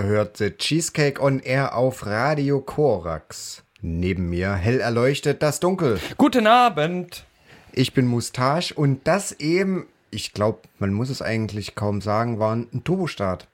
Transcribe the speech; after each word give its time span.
Ihr 0.00 0.06
hört 0.06 0.38
The 0.38 0.52
Cheesecake 0.52 1.20
on 1.20 1.40
Air 1.40 1.76
auf 1.76 2.06
Radio 2.06 2.62
Korax. 2.62 3.64
Neben 3.82 4.30
mir 4.30 4.54
hell 4.54 4.80
erleuchtet 4.80 5.42
das 5.42 5.60
Dunkel. 5.60 6.00
Guten 6.16 6.46
Abend. 6.46 7.26
Ich 7.72 7.92
bin 7.92 8.06
Mustache 8.06 8.72
und 8.72 9.06
das 9.06 9.32
eben, 9.32 9.86
ich 10.10 10.32
glaube, 10.32 10.60
man 10.78 10.94
muss 10.94 11.10
es 11.10 11.20
eigentlich 11.20 11.74
kaum 11.74 12.00
sagen, 12.00 12.38
war 12.38 12.56
ein 12.56 12.82
Turbostart. 12.82 13.46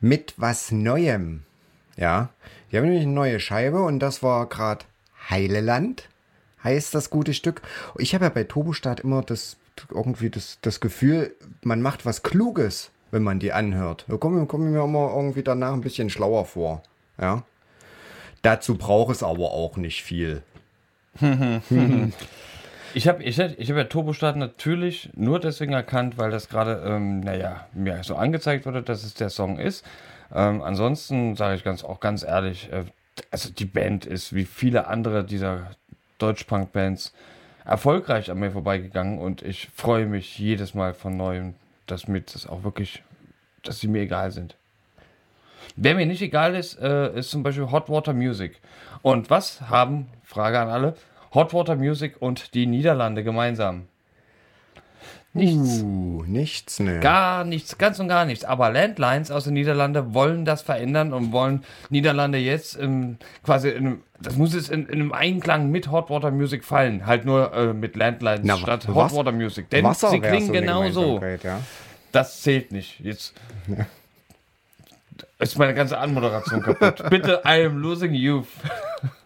Mit 0.00 0.34
was 0.38 0.72
Neuem. 0.72 1.44
Ja, 1.96 2.30
wir 2.68 2.80
haben 2.80 2.86
nämlich 2.86 3.04
eine 3.04 3.12
neue 3.12 3.38
Scheibe 3.38 3.82
und 3.82 4.00
das 4.00 4.24
war 4.24 4.48
gerade 4.48 4.84
Heileland, 5.30 6.08
heißt 6.64 6.96
das 6.96 7.10
gute 7.10 7.32
Stück. 7.32 7.62
Ich 7.96 8.12
habe 8.16 8.24
ja 8.24 8.30
bei 8.30 8.42
Turbostart 8.42 8.98
immer 8.98 9.22
das 9.22 9.56
irgendwie 9.88 10.30
das, 10.30 10.58
das 10.62 10.80
Gefühl, 10.80 11.36
man 11.62 11.80
macht 11.80 12.04
was 12.04 12.24
Kluges 12.24 12.90
wenn 13.14 13.22
man 13.22 13.38
die 13.38 13.52
anhört. 13.52 14.04
Da 14.08 14.16
komme 14.16 14.44
komm 14.46 14.72
mir 14.72 14.82
immer 14.82 15.12
irgendwie 15.14 15.44
danach 15.44 15.72
ein 15.72 15.82
bisschen 15.82 16.10
schlauer 16.10 16.44
vor. 16.44 16.82
Ja. 17.18 17.44
Dazu 18.42 18.76
braucht 18.76 19.14
es 19.14 19.22
aber 19.22 19.52
auch 19.52 19.76
nicht 19.76 20.02
viel. 20.02 20.42
ich 22.94 23.06
habe 23.06 23.22
ich, 23.22 23.38
ich 23.38 23.70
hab 23.70 23.76
ja 23.76 23.84
Turbostart 23.84 24.34
natürlich 24.36 25.10
nur 25.14 25.38
deswegen 25.38 25.72
erkannt, 25.72 26.18
weil 26.18 26.32
das 26.32 26.48
gerade, 26.48 26.82
ähm, 26.84 27.20
naja, 27.20 27.68
mir 27.72 28.02
so 28.02 28.16
angezeigt 28.16 28.66
wurde, 28.66 28.82
dass 28.82 29.04
es 29.04 29.14
der 29.14 29.30
Song 29.30 29.60
ist. 29.60 29.86
Ähm, 30.34 30.60
ansonsten 30.60 31.36
sage 31.36 31.54
ich 31.54 31.62
ganz 31.62 31.84
auch 31.84 32.00
ganz 32.00 32.24
ehrlich, 32.24 32.72
äh, 32.72 32.82
also 33.30 33.48
die 33.48 33.64
Band 33.64 34.06
ist 34.06 34.34
wie 34.34 34.44
viele 34.44 34.88
andere 34.88 35.22
dieser 35.24 35.70
Deutsch-Punk-Bands 36.18 37.12
erfolgreich 37.64 38.32
an 38.32 38.40
mir 38.40 38.50
vorbeigegangen 38.50 39.20
und 39.20 39.40
ich 39.40 39.68
freue 39.72 40.06
mich 40.06 40.36
jedes 40.36 40.74
Mal 40.74 40.94
von 40.94 41.16
neuem, 41.16 41.54
dass 41.86 42.08
mir 42.08 42.20
das 42.20 42.46
auch 42.46 42.64
wirklich, 42.64 43.02
dass 43.62 43.80
sie 43.80 43.88
mir 43.88 44.02
egal 44.02 44.30
sind. 44.30 44.56
Wer 45.76 45.94
mir 45.94 46.06
nicht 46.06 46.22
egal 46.22 46.54
ist, 46.54 46.78
äh, 46.78 47.18
ist 47.18 47.30
zum 47.30 47.42
Beispiel 47.42 47.70
Hot 47.70 47.88
Water 47.88 48.12
Music. 48.12 48.60
Und 49.02 49.30
was 49.30 49.62
haben, 49.62 50.08
Frage 50.22 50.60
an 50.60 50.68
alle, 50.68 50.96
Hot 51.32 51.52
Water 51.52 51.76
Music 51.76 52.20
und 52.20 52.54
die 52.54 52.66
Niederlande 52.66 53.24
gemeinsam? 53.24 53.88
Nichts. 55.36 55.82
Uh, 55.82 56.22
nichts, 56.28 56.78
ne. 56.78 57.00
Gar 57.00 57.44
nichts, 57.44 57.76
ganz 57.76 57.98
und 57.98 58.06
gar 58.08 58.24
nichts. 58.24 58.44
Aber 58.44 58.70
Landlines 58.70 59.32
aus 59.32 59.44
den 59.44 59.54
Niederlanden 59.54 60.14
wollen 60.14 60.44
das 60.44 60.62
verändern 60.62 61.12
und 61.12 61.32
wollen 61.32 61.64
Niederlande 61.90 62.38
jetzt 62.38 62.78
ähm, 62.80 63.18
quasi, 63.42 63.70
in, 63.70 63.76
einem- 63.86 64.02
das 64.20 64.36
muss 64.36 64.54
jetzt 64.54 64.70
in, 64.70 64.86
in 64.86 65.00
einem 65.00 65.12
Einklang 65.12 65.70
mit 65.72 65.90
Hot 65.90 66.08
Water 66.08 66.30
Music 66.30 66.64
fallen. 66.64 67.04
Halt 67.06 67.24
nur 67.24 67.52
äh, 67.52 67.72
mit 67.74 67.96
Landlines 67.96 68.42
Na, 68.44 68.56
statt 68.56 68.86
was- 68.88 69.12
Hot 69.12 69.18
Water 69.18 69.32
Music. 69.32 69.68
Denn 69.70 69.84
Wasser 69.84 70.10
sie 70.10 70.20
klingen 70.20 70.46
so 70.46 70.52
genauso. 70.52 71.00
Gemeinsamkeit, 71.18 71.42
Ja. 71.44 71.60
Das 72.12 72.40
zählt 72.42 72.70
nicht. 72.70 73.00
Jetzt 73.00 73.34
ist 75.40 75.58
meine 75.58 75.74
ganze 75.74 75.98
Anmoderation 75.98 76.62
kaputt. 76.62 77.10
Bitte, 77.10 77.42
I 77.44 77.64
am 77.66 77.78
losing 77.78 78.14
youth. 78.14 78.46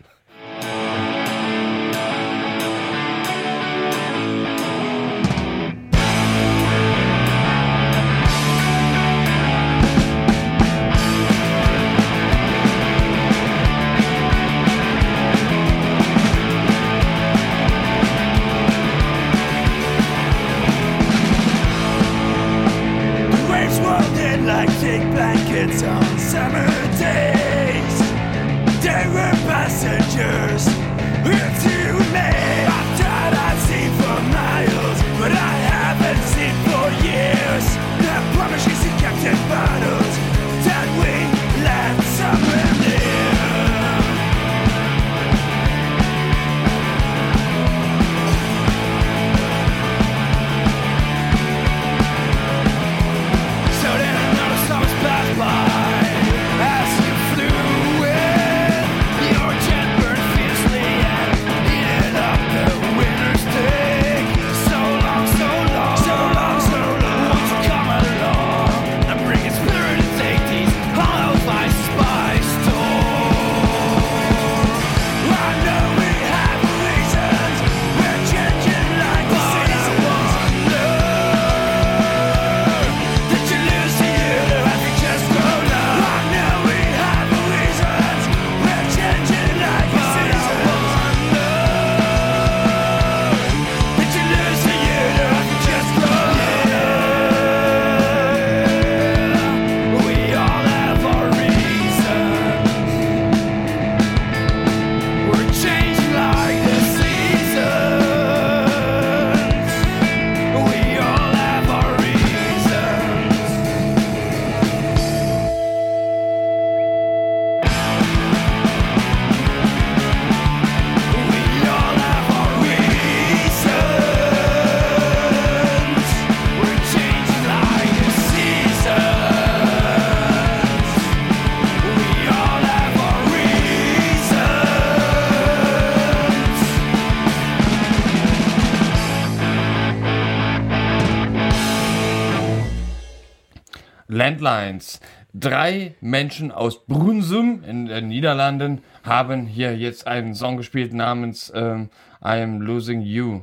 Landlines. 144.28 145.00
Drei 145.34 145.94
Menschen 146.00 146.50
aus 146.52 146.84
Brunsum 146.86 147.62
in 147.64 147.86
den 147.86 148.08
Niederlanden 148.08 148.82
haben 149.02 149.46
hier 149.46 149.76
jetzt 149.76 150.06
einen 150.06 150.34
Song 150.34 150.56
gespielt 150.56 150.92
namens 150.92 151.52
ähm, 151.54 151.90
I 152.22 152.40
am 152.42 152.60
losing 152.60 153.00
you. 153.02 153.40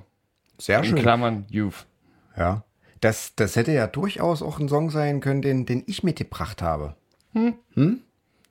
Sehr 0.57 0.79
In 0.79 0.85
schön. 0.85 0.99
Klammern 0.99 1.45
Youth. 1.49 1.85
Ja. 2.37 2.63
Das, 3.01 3.35
das 3.35 3.55
hätte 3.55 3.71
ja 3.71 3.87
durchaus 3.87 4.41
auch 4.41 4.59
ein 4.59 4.67
Song 4.69 4.89
sein 4.89 5.19
können, 5.19 5.41
den, 5.41 5.65
den 5.65 5.83
ich 5.85 6.03
mitgebracht 6.03 6.61
habe. 6.61 6.95
Hm? 7.33 7.99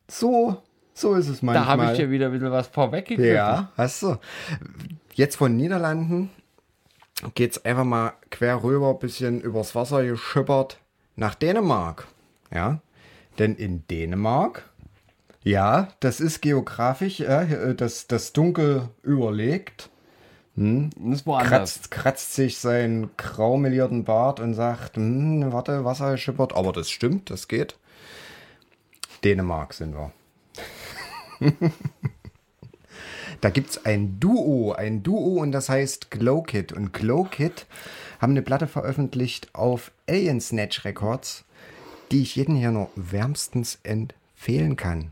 So, 0.09 0.63
so 0.93 1.15
ist 1.15 1.29
es 1.29 1.41
Da 1.41 1.47
manchmal. 1.47 1.67
habe 1.67 1.93
ich 1.93 1.99
dir 1.99 2.11
wieder 2.11 2.27
ein 2.27 2.33
bisschen 2.33 2.53
was 2.53 2.69
vorweggegriffen. 2.69 3.35
Ja, 3.35 3.73
hast 3.77 4.03
du. 4.03 4.17
Jetzt 5.15 5.37
von 5.37 5.57
Niederlanden 5.57 6.31
geht's 7.35 7.65
einfach 7.65 7.85
mal 7.85 8.13
quer 8.31 8.63
rüber, 8.63 8.95
bisschen 8.95 9.41
übers 9.41 9.75
Wasser 9.75 10.05
geschippert 10.05 10.79
nach 11.17 11.35
Dänemark. 11.35 12.07
Ja, 12.55 12.81
denn 13.39 13.57
in 13.57 13.87
Dänemark, 13.89 14.71
ja, 15.43 15.89
das 16.01 16.21
ist 16.21 16.41
geografisch, 16.41 17.21
äh, 17.21 17.75
das, 17.75 18.07
das 18.07 18.33
dunkel 18.33 18.89
überlegt, 19.03 19.91
woanders. 20.55 21.49
kratzt, 21.49 21.91
kratzt 21.91 22.35
sich 22.35 22.59
sein 22.59 23.11
graumelierten 23.17 24.05
Bart 24.05 24.41
und 24.41 24.55
sagt, 24.55 24.97
hm, 24.97 25.53
warte, 25.53 25.85
Wasser 25.85 26.13
geschippert, 26.13 26.55
aber 26.55 26.73
das 26.73 26.91
stimmt, 26.91 27.29
das 27.31 27.49
geht. 27.49 27.77
Dänemark 29.25 29.75
sind 29.75 29.95
wir. 29.95 30.13
Da 33.41 33.51
gibt 33.51 33.71
es 33.71 33.85
ein 33.85 34.19
Duo, 34.21 34.73
ein 34.73 35.03
Duo 35.03 35.43
und 35.43 35.53
das 35.53 35.69
heißt 35.69 36.11
Glow 36.11 36.41
Kid. 36.43 36.73
Und 36.73 36.95
Glow 36.95 37.25
Kid 37.25 37.67
haben 38.19 38.31
eine 38.31 38.41
Platte 38.41 38.67
veröffentlicht 38.67 39.55
auf 39.55 39.93
Alien 40.09 40.41
Snatch 40.41 40.87
Records, 40.87 41.45
die 42.15 42.23
ich 42.23 42.37
jedem 42.37 42.55
hier 42.55 42.71
nur 42.71 42.91
wärmstens 42.95 43.81
empfehlen 43.83 44.77
kann. 44.77 45.11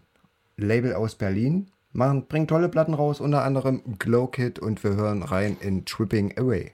Label 0.56 0.94
aus 0.94 1.16
Berlin, 1.16 1.66
machen, 1.90 2.26
bringt 2.28 2.49
tolle 2.49 2.68
Platten 2.68 2.94
raus, 2.94 3.21
unter 3.21 3.42
anderem 3.42 3.82
Glow 3.99 4.28
Kid 4.28 4.61
und 4.61 4.85
wir 4.85 4.94
hören 4.94 5.25
rein 5.25 5.56
in 5.59 5.85
Tripping 5.85 6.38
Away. 6.38 6.71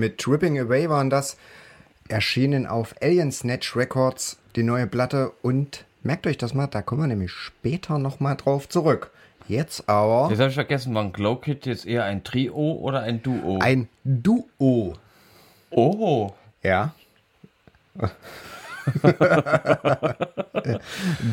Mit 0.00 0.18
Tripping 0.18 0.58
Away 0.58 0.88
waren 0.90 1.10
das. 1.10 1.36
Erschienen 2.08 2.66
auf 2.66 2.94
Alien 3.00 3.30
Snatch 3.30 3.76
Records, 3.76 4.38
die 4.56 4.64
neue 4.64 4.88
Platte. 4.88 5.30
Und 5.42 5.84
merkt 6.02 6.26
euch 6.26 6.38
das 6.38 6.54
mal, 6.54 6.66
da 6.66 6.82
kommen 6.82 7.02
wir 7.02 7.06
nämlich 7.06 7.30
später 7.30 7.98
nochmal 7.98 8.36
drauf 8.36 8.68
zurück. 8.68 9.12
Jetzt 9.46 9.88
aber 9.88 10.28
Jetzt 10.30 10.40
habe 10.40 10.48
ich 10.48 10.54
vergessen, 10.54 10.94
war 10.94 11.04
ein 11.04 11.12
Glow 11.12 11.36
Kid 11.36 11.66
jetzt 11.66 11.86
eher 11.86 12.04
ein 12.04 12.24
Trio 12.24 12.72
oder 12.72 13.00
ein 13.02 13.22
Duo? 13.22 13.58
ein 13.60 13.88
Duo. 14.04 14.94
oh. 15.70 16.32
Ja. 16.62 16.94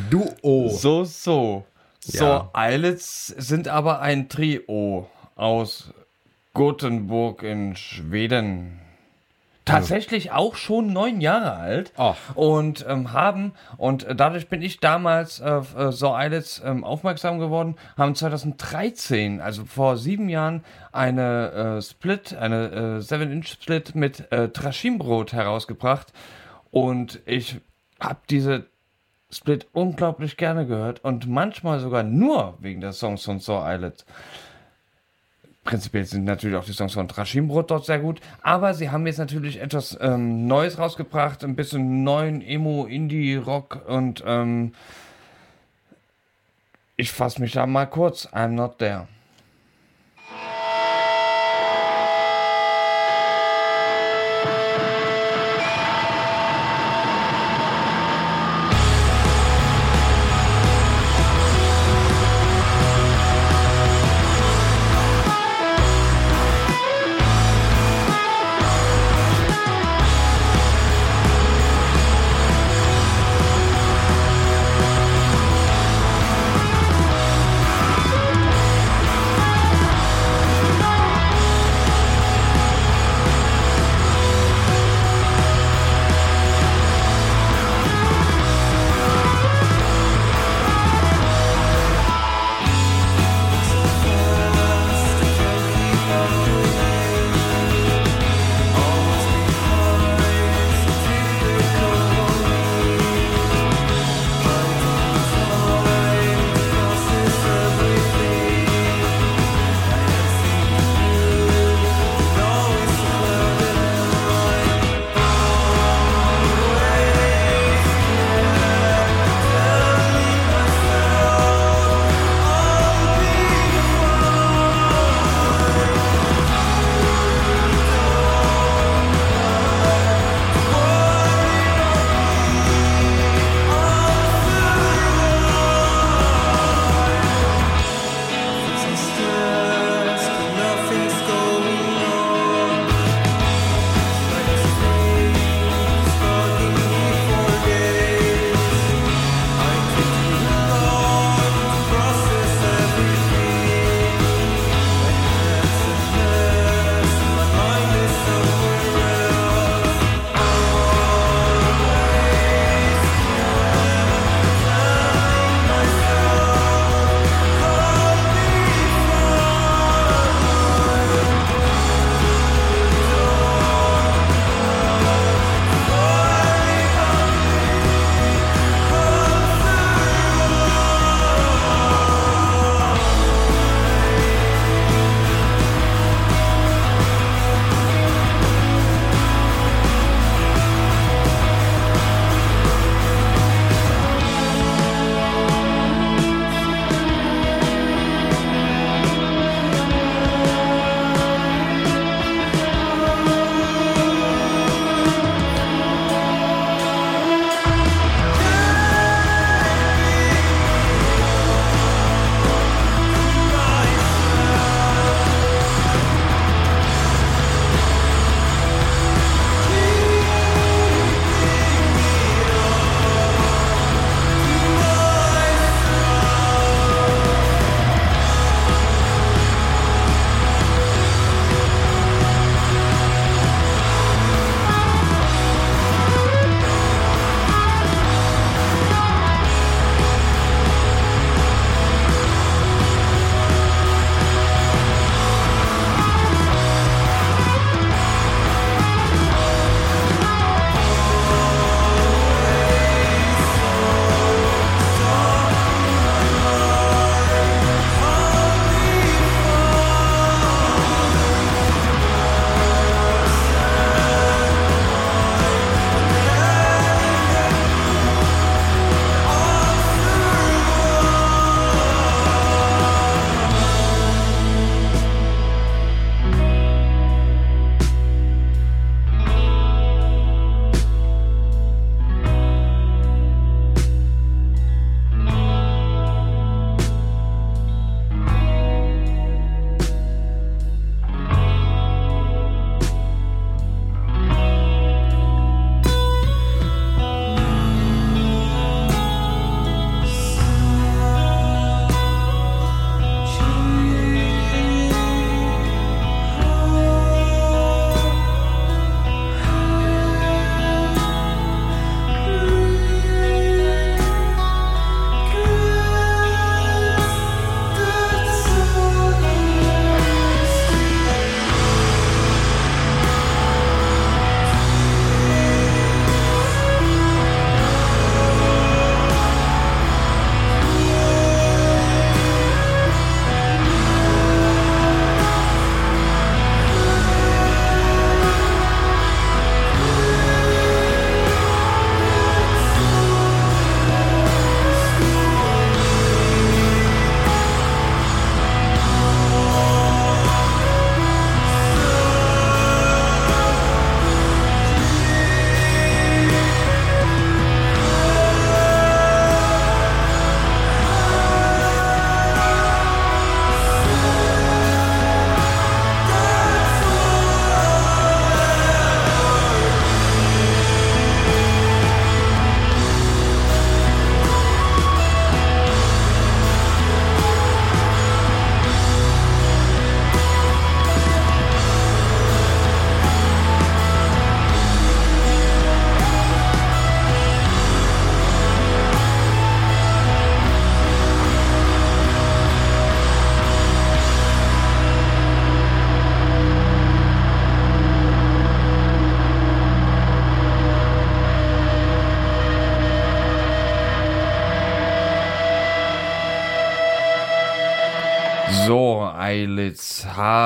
Duo. 0.10 0.70
So, 0.70 1.04
so. 1.04 1.66
So, 2.00 2.24
Ja. 2.24 2.50
Eilets 2.54 3.28
sind 3.28 3.68
aber 3.68 4.00
ein 4.02 4.30
Trio 4.30 5.10
aus 5.36 5.94
Gothenburg 6.58 7.44
in 7.44 7.76
Schweden. 7.76 8.80
Tatsächlich 9.64 10.32
auch 10.32 10.56
schon 10.56 10.92
neun 10.92 11.22
Jahre 11.22 11.54
alt 11.54 11.92
Ach. 11.98 12.16
und 12.36 12.84
ähm, 12.88 13.12
haben, 13.12 13.52
und 13.78 14.06
äh, 14.06 14.16
dadurch 14.16 14.48
bin 14.48 14.62
ich 14.62 14.80
damals 14.80 15.40
auf 15.42 15.76
äh, 15.78 15.92
So 15.92 16.14
Eilets 16.14 16.62
ähm, 16.66 16.84
aufmerksam 16.84 17.38
geworden, 17.38 17.76
haben 17.96 18.16
2013, 18.16 19.40
also 19.40 19.66
vor 19.66 19.98
sieben 19.98 20.30
Jahren, 20.30 20.64
eine 20.92 21.78
äh, 21.78 21.82
Split, 21.82 22.34
eine 22.34 22.70
äh, 22.70 23.02
7-Inch-Split 23.02 23.94
mit 23.94 24.32
äh, 24.32 24.50
Trashimbrot 24.50 25.34
herausgebracht. 25.34 26.12
Und 26.72 27.20
ich 27.26 27.58
habe 28.00 28.20
diese 28.30 28.66
Split 29.30 29.68
unglaublich 29.74 30.38
gerne 30.38 30.66
gehört 30.66 31.04
und 31.04 31.28
manchmal 31.28 31.80
sogar 31.80 32.04
nur 32.04 32.56
wegen 32.62 32.82
der 32.82 32.94
Songs 32.94 33.26
von 33.26 33.40
So 33.40 33.62
Islet. 33.64 34.06
Prinzipiell 35.68 36.06
sind 36.06 36.24
natürlich 36.24 36.56
auch 36.56 36.64
die 36.64 36.72
Songs 36.72 36.94
von 36.94 37.10
Trashimbrot 37.10 37.72
dort 37.72 37.86
sehr 37.86 38.00
gut, 38.00 38.22
aber 38.42 38.74
sie 38.74 38.90
haben 38.90 39.06
jetzt 39.06 39.18
natürlich 39.18 39.60
etwas 39.60 39.98
ähm, 40.00 40.48
Neues 40.48 40.80
rausgebracht, 40.80 41.44
ein 41.44 41.58
bisschen 41.58 42.06
neuen 42.06 42.42
Emo, 42.42 42.86
Indie, 42.86 43.36
Rock 43.36 43.82
und 43.86 44.24
ähm, 44.26 44.72
ich 46.96 47.12
fasse 47.12 47.42
mich 47.42 47.52
da 47.52 47.68
mal 47.68 47.86
kurz. 47.86 48.28
I'm 48.28 48.52
not 48.52 48.78
there. 48.78 49.10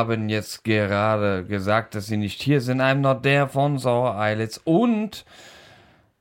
Haben 0.01 0.29
jetzt 0.29 0.63
gerade 0.63 1.45
gesagt, 1.45 1.95
dass 1.95 2.07
sie 2.07 2.17
nicht 2.17 2.41
hier 2.41 2.61
sind. 2.61 2.81
I'm 2.81 2.95
not 2.95 3.23
there 3.23 3.47
von 3.47 3.77
Sauer 3.77 4.15
Eilitz. 4.17 4.59
Und 4.63 5.25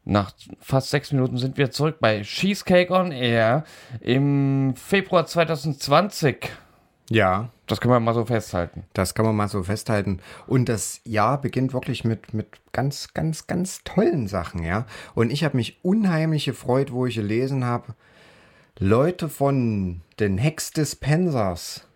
nach 0.04 0.32
fast 0.60 0.90
sechs 0.90 1.12
Minuten 1.12 1.36
sind 1.38 1.56
wir 1.56 1.70
zurück 1.70 1.96
bei 2.00 2.22
Cheesecake 2.22 2.92
on 2.92 3.12
Air 3.12 3.64
im 4.00 4.74
Februar 4.76 5.26
2020. 5.26 6.50
Ja, 7.10 7.48
Das 7.66 7.80
können 7.80 7.92
wir 7.92 8.00
mal 8.00 8.14
so 8.14 8.24
festhalten. 8.24 8.84
das 8.92 9.14
kann 9.14 9.26
man 9.26 9.34
mal 9.34 9.48
so 9.48 9.62
festhalten. 9.64 10.20
Und 10.46 10.68
das 10.68 11.00
Jahr 11.04 11.40
beginnt 11.40 11.72
wirklich 11.72 12.04
mit, 12.04 12.34
mit 12.34 12.46
ganz, 12.72 13.14
ganz, 13.14 13.46
ganz 13.46 13.82
tollen 13.84 14.28
Sachen, 14.28 14.62
ja. 14.62 14.86
Und 15.14 15.32
ich 15.32 15.42
habe 15.42 15.56
mich 15.56 15.78
unheimlich 15.82 16.44
gefreut, 16.44 16.92
wo 16.92 17.06
ich 17.06 17.16
gelesen 17.16 17.64
habe, 17.64 17.94
Leute 18.78 19.28
von 19.28 20.00
den 20.20 20.38
Hex 20.38 20.70
Dispensers 20.70 21.86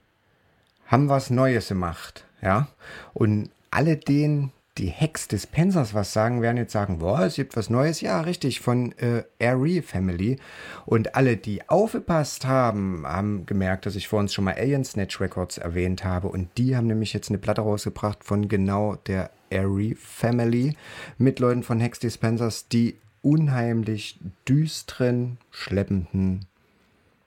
haben 0.86 1.08
was 1.08 1.30
Neues 1.30 1.68
gemacht, 1.68 2.24
ja. 2.42 2.68
Und 3.12 3.50
alle 3.70 3.96
denen, 3.96 4.52
die 4.78 4.88
Hex 4.88 5.28
Dispensers 5.28 5.94
was 5.94 6.12
sagen, 6.12 6.42
werden 6.42 6.56
jetzt 6.56 6.72
sagen, 6.72 6.98
boah, 6.98 7.20
es 7.20 7.36
gibt 7.36 7.56
was 7.56 7.70
Neues. 7.70 8.00
Ja, 8.00 8.20
richtig, 8.20 8.60
von 8.60 8.92
äh, 8.98 9.22
Airy 9.38 9.82
Family. 9.82 10.38
Und 10.84 11.14
alle, 11.14 11.36
die 11.36 11.68
aufgepasst 11.68 12.44
haben, 12.44 13.04
haben 13.06 13.46
gemerkt, 13.46 13.86
dass 13.86 13.94
ich 13.94 14.08
vor 14.08 14.18
uns 14.18 14.34
schon 14.34 14.44
mal 14.44 14.54
Alien 14.54 14.84
Snatch 14.84 15.20
Records 15.20 15.58
erwähnt 15.58 16.04
habe. 16.04 16.28
Und 16.28 16.48
die 16.58 16.76
haben 16.76 16.88
nämlich 16.88 17.12
jetzt 17.12 17.28
eine 17.28 17.38
Platte 17.38 17.60
rausgebracht 17.60 18.24
von 18.24 18.48
genau 18.48 18.96
der 19.06 19.30
Airy 19.50 19.96
Family 19.98 20.76
mit 21.18 21.38
Leuten 21.38 21.62
von 21.62 21.78
Hex 21.78 22.00
Dispensers, 22.00 22.68
die 22.68 22.96
unheimlich 23.22 24.18
düsteren, 24.48 25.38
schleppenden 25.50 26.46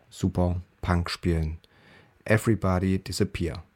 super 0.09 0.61
Punk 0.81 1.09
spielen. 1.09 1.57
Everybody 2.27 2.97
Disappear. 2.97 3.66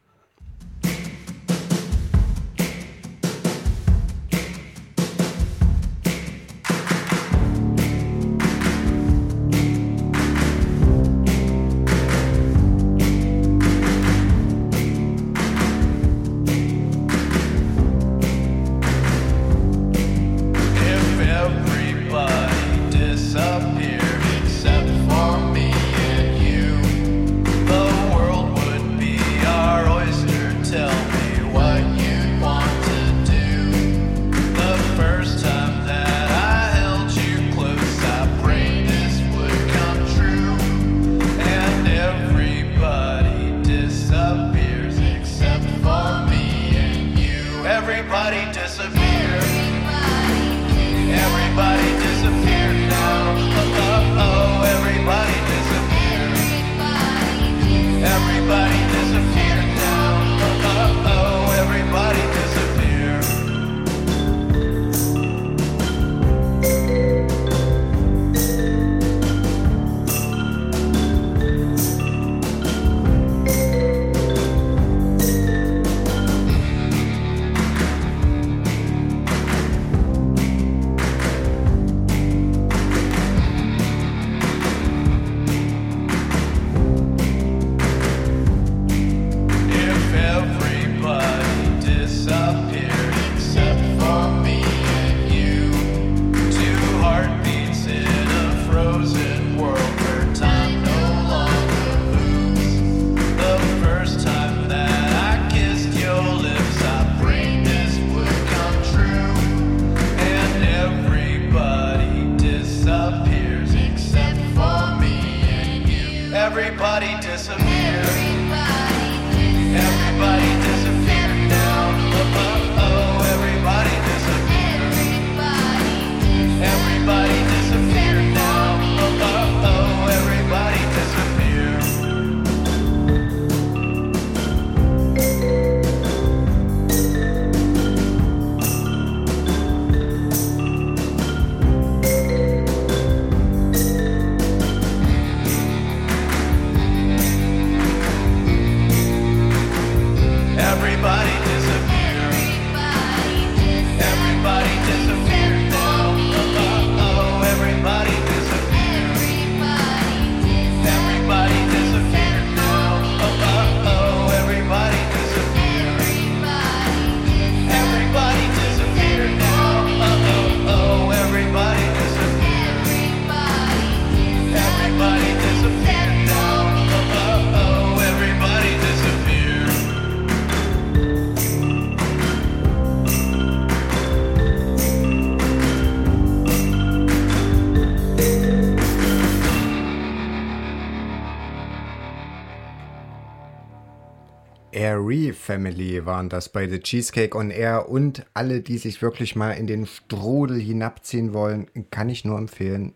Family 195.52 196.06
waren 196.06 196.30
das 196.30 196.48
bei 196.48 196.70
The 196.70 196.80
Cheesecake 196.80 197.38
on 197.38 197.52
Air 197.52 197.90
und 197.90 198.26
alle, 198.34 198.62
die 198.62 198.78
sich 198.78 199.02
wirklich 199.02 199.36
mal 199.36 199.52
in 199.52 199.68
den 199.68 199.86
Strudel 199.86 200.62
hinabziehen 200.62 201.34
wollen, 201.34 201.68
kann 201.92 202.08
ich 202.08 202.24
nur 202.24 202.38
empfehlen. 202.38 202.96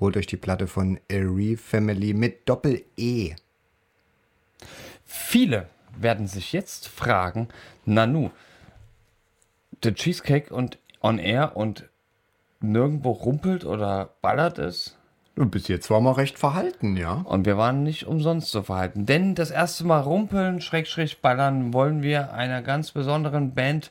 Holt 0.00 0.16
euch 0.16 0.26
die 0.26 0.36
Platte 0.36 0.66
von 0.66 0.98
Airy 1.08 1.56
Family 1.56 2.14
mit 2.14 2.48
Doppel-E. 2.48 3.36
Viele 5.04 5.68
werden 5.96 6.26
sich 6.26 6.52
jetzt 6.52 6.88
fragen, 6.88 7.46
Nanu, 7.84 8.30
The 9.84 9.94
Cheesecake 9.94 10.52
und 10.52 10.78
On 11.00 11.20
Air 11.20 11.56
und 11.56 11.88
nirgendwo 12.58 13.12
rumpelt 13.12 13.64
oder 13.64 14.16
ballert 14.20 14.58
es? 14.58 14.96
Und 15.36 15.50
bis 15.50 15.68
jetzt 15.68 15.90
waren 15.90 16.04
wir 16.04 16.18
recht 16.18 16.38
verhalten, 16.38 16.96
ja. 16.96 17.12
Und 17.12 17.46
wir 17.46 17.56
waren 17.56 17.82
nicht 17.82 18.06
umsonst 18.06 18.50
so 18.50 18.62
verhalten. 18.62 19.06
Denn 19.06 19.34
das 19.34 19.50
erste 19.50 19.84
Mal 19.84 20.00
rumpeln, 20.00 20.60
Schrägstrich 20.60 21.22
ballern, 21.22 21.72
wollen 21.72 22.02
wir 22.02 22.34
einer 22.34 22.60
ganz 22.60 22.90
besonderen 22.90 23.54
Band 23.54 23.90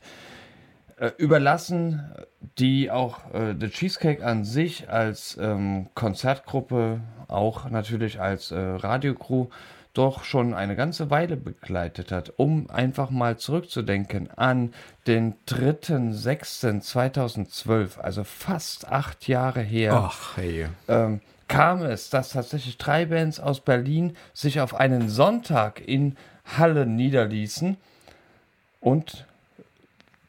äh, 0.97 1.11
überlassen, 1.17 2.11
die 2.59 2.91
auch 2.91 3.33
äh, 3.33 3.55
The 3.59 3.69
Cheesecake 3.69 4.23
an 4.23 4.43
sich 4.43 4.87
als 4.87 5.35
ähm, 5.41 5.89
Konzertgruppe, 5.95 7.01
auch 7.31 7.69
natürlich 7.69 8.19
als 8.19 8.51
äh, 8.51 8.59
Radiocrew, 8.59 9.47
doch 9.93 10.23
schon 10.23 10.53
eine 10.53 10.77
ganze 10.77 11.09
Weile 11.09 11.35
begleitet 11.35 12.11
hat, 12.11 12.31
um 12.37 12.69
einfach 12.69 13.09
mal 13.09 13.37
zurückzudenken 13.37 14.29
an 14.37 14.73
den 15.05 15.33
3.6.2012, 15.47 17.99
also 17.99 18.23
fast 18.23 18.87
acht 18.87 19.27
Jahre 19.27 19.59
her 19.61 19.91
Ach, 19.93 20.37
hey. 20.37 20.69
ähm, 20.87 21.19
kam 21.49 21.83
es, 21.83 22.09
dass 22.09 22.29
tatsächlich 22.29 22.77
drei 22.77 23.07
Bands 23.07 23.41
aus 23.41 23.59
Berlin 23.59 24.15
sich 24.33 24.61
auf 24.61 24.75
einen 24.75 25.09
Sonntag 25.09 25.85
in 25.85 26.15
Halle 26.57 26.85
niederließen 26.85 27.75
und 28.79 29.25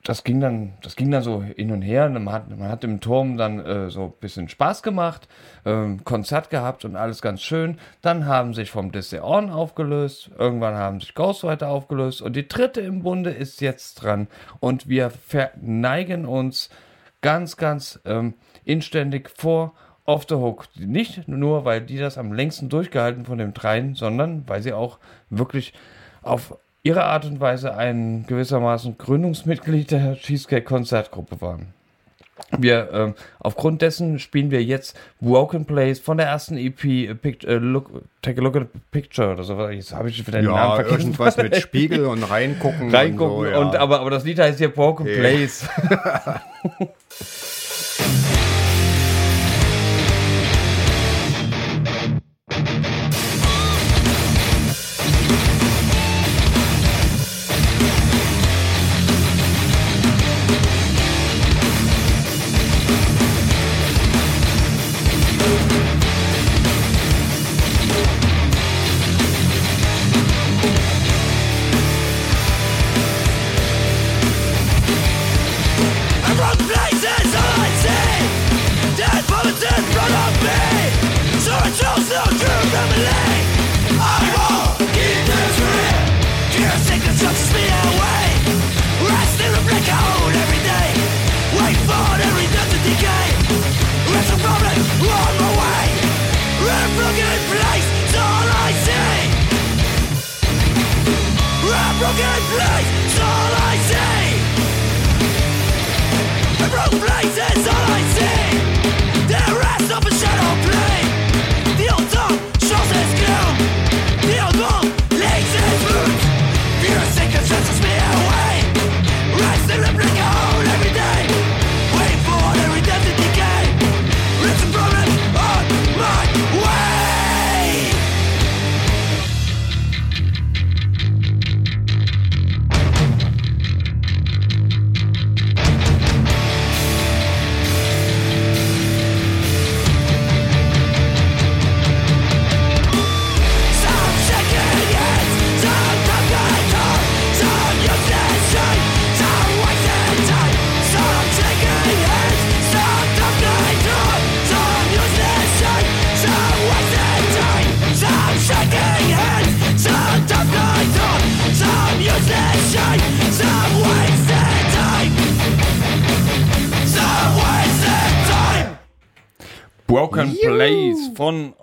das 0.04 0.24
ging 0.24 0.40
dann, 0.40 0.72
das 0.82 0.96
ging 0.96 1.12
dann 1.12 1.22
so 1.22 1.42
hin 1.42 1.70
und 1.70 1.82
her. 1.82 2.08
Man 2.08 2.32
hat, 2.32 2.50
man 2.50 2.68
hat 2.68 2.82
im 2.82 3.00
Turm 3.00 3.36
dann 3.36 3.64
äh, 3.64 3.88
so 3.88 4.06
ein 4.06 4.12
bisschen 4.20 4.48
Spaß 4.48 4.82
gemacht, 4.82 5.28
ähm, 5.64 6.02
Konzert 6.04 6.50
gehabt 6.50 6.84
und 6.84 6.96
alles 6.96 7.22
ganz 7.22 7.40
schön. 7.40 7.78
Dann 8.00 8.26
haben 8.26 8.52
sich 8.52 8.70
vom 8.70 8.90
Disney 8.90 9.20
On 9.20 9.50
aufgelöst, 9.50 10.30
irgendwann 10.36 10.74
haben 10.74 11.00
sich 11.00 11.14
Ghostwriter 11.14 11.68
aufgelöst 11.68 12.20
und 12.20 12.34
die 12.34 12.48
dritte 12.48 12.80
im 12.80 13.02
Bunde 13.02 13.30
ist 13.30 13.60
jetzt 13.60 13.94
dran. 13.96 14.26
Und 14.58 14.88
wir 14.88 15.10
verneigen 15.10 16.26
uns 16.26 16.68
ganz, 17.20 17.56
ganz 17.56 18.00
ähm, 18.04 18.34
inständig 18.64 19.30
vor 19.30 19.72
Off 20.04 20.26
the 20.28 20.34
Hook. 20.34 20.66
Nicht 20.76 21.28
nur, 21.28 21.64
weil 21.64 21.80
die 21.80 21.98
das 21.98 22.18
am 22.18 22.32
längsten 22.32 22.68
durchgehalten 22.68 23.24
von 23.24 23.38
dem 23.38 23.54
dreien, 23.54 23.94
sondern 23.94 24.48
weil 24.48 24.62
sie 24.62 24.72
auch 24.72 24.98
wirklich 25.30 25.74
auf 26.22 26.56
ihre 26.82 27.04
Art 27.04 27.24
und 27.24 27.40
Weise 27.40 27.76
ein 27.76 28.24
gewissermaßen 28.26 28.98
Gründungsmitglied 28.98 29.90
der 29.90 30.14
Cheesecake 30.16 30.64
Konzertgruppe 30.64 31.40
waren. 31.40 31.68
Wir, 32.58 32.90
ähm, 32.92 33.14
aufgrund 33.38 33.82
dessen 33.82 34.18
spielen 34.18 34.50
wir 34.50 34.62
jetzt 34.64 34.98
Broken 35.20 35.64
Place 35.64 36.00
von 36.00 36.16
der 36.16 36.26
ersten 36.26 36.56
EP, 36.56 37.08
a 37.10 37.14
Pict 37.14 37.44
äh, 37.44 37.54
look, 37.54 38.02
Take 38.20 38.40
a 38.40 38.44
Look 38.44 38.56
at 38.56 38.62
a 38.62 38.66
Picture 38.90 39.32
oder 39.32 39.44
so. 39.44 39.68
Jetzt 39.68 39.94
habe 39.94 40.08
ich 40.08 40.26
wieder 40.26 40.40
den 40.40 40.46
Namen 40.50 40.56
Ja, 40.56 40.74
vergessen. 40.74 41.00
irgendwas 41.00 41.36
mit 41.36 41.56
Spiegel 41.60 42.04
und 42.06 42.22
reingucken. 42.24 42.90
Reingucken 42.94 43.36
und, 43.36 43.44
so, 43.44 43.50
ja. 43.50 43.58
und 43.58 43.76
aber, 43.76 44.00
aber 44.00 44.10
das 44.10 44.24
Lied 44.24 44.38
heißt 44.38 44.58
hier 44.58 44.72
Broken 44.72 45.06
Ja. 45.06 45.14
Place. 45.18 45.68